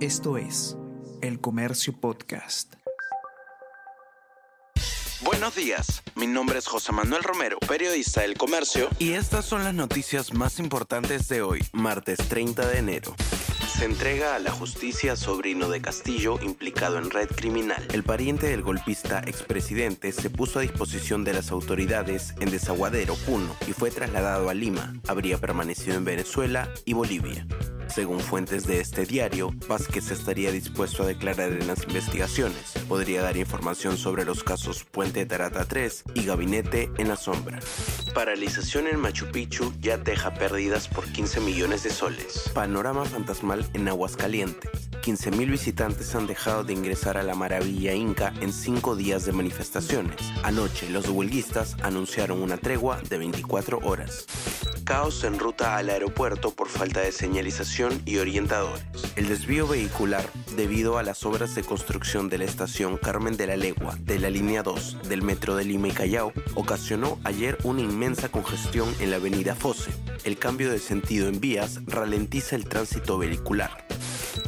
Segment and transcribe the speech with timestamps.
[0.00, 0.78] Esto es
[1.20, 2.72] El Comercio Podcast.
[5.22, 9.74] Buenos días, mi nombre es José Manuel Romero, periodista del Comercio, y estas son las
[9.74, 13.14] noticias más importantes de hoy, martes 30 de enero.
[13.76, 17.86] Se entrega a la justicia sobrino de Castillo implicado en red criminal.
[17.92, 23.54] El pariente del golpista expresidente se puso a disposición de las autoridades en Desaguadero, Puno,
[23.68, 24.94] y fue trasladado a Lima.
[25.06, 27.46] Habría permanecido en Venezuela y Bolivia.
[27.94, 32.74] Según fuentes de este diario, Vázquez estaría dispuesto a declarar en las investigaciones.
[32.88, 37.58] Podría dar información sobre los casos Puente Tarata 3 y Gabinete en la Sombra.
[38.14, 42.48] Paralización en Machu Picchu ya deja pérdidas por 15 millones de soles.
[42.54, 44.90] Panorama fantasmal en Aguascalientes.
[45.02, 50.16] 15.000 visitantes han dejado de ingresar a la maravilla inca en cinco días de manifestaciones.
[50.44, 54.26] Anoche, los huelguistas anunciaron una tregua de 24 horas
[54.90, 58.84] caos en ruta al aeropuerto por falta de señalización y orientadores.
[59.14, 63.56] El desvío vehicular, debido a las obras de construcción de la estación Carmen de la
[63.56, 68.30] Legua de la línea 2 del metro de Lima y Callao, ocasionó ayer una inmensa
[68.30, 69.92] congestión en la avenida Fose.
[70.24, 73.89] El cambio de sentido en vías ralentiza el tránsito vehicular.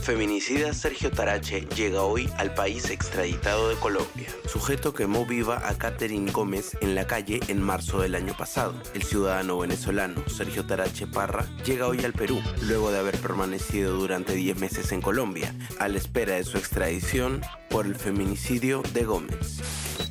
[0.00, 4.28] Feminicida Sergio Tarache llega hoy al país extraditado de Colombia.
[4.46, 8.74] Sujeto quemó viva a Catherine Gómez en la calle en marzo del año pasado.
[8.94, 14.34] El ciudadano venezolano Sergio Tarache Parra llega hoy al Perú, luego de haber permanecido durante
[14.34, 19.60] 10 meses en Colombia, a la espera de su extradición por el feminicidio de Gómez.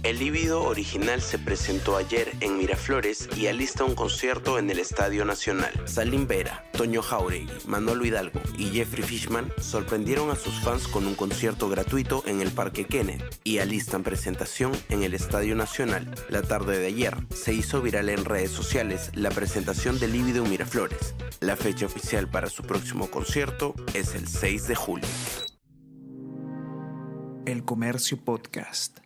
[0.03, 5.25] El líbido original se presentó ayer en Miraflores y alista un concierto en el Estadio
[5.25, 5.71] Nacional.
[5.85, 11.15] Salim Vera, Toño Jauregui, Manolo Hidalgo y Jeffrey Fishman sorprendieron a sus fans con un
[11.15, 16.13] concierto gratuito en el Parque Kennedy y alistan presentación en el Estadio Nacional.
[16.29, 21.13] La tarde de ayer se hizo viral en redes sociales la presentación de Líbido Miraflores.
[21.39, 25.07] La fecha oficial para su próximo concierto es el 6 de julio.
[27.45, 28.99] El Comercio Podcast.